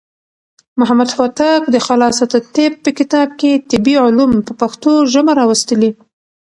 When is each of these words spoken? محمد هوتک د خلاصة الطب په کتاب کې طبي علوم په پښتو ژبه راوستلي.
محمد 0.79 1.09
هوتک 1.17 1.61
د 1.73 1.75
خلاصة 1.87 2.29
الطب 2.39 2.71
په 2.83 2.89
کتاب 2.99 3.27
کې 3.39 3.51
طبي 3.69 3.95
علوم 4.05 4.31
په 4.47 4.53
پښتو 4.61 4.91
ژبه 5.13 5.31
راوستلي. 5.39 5.91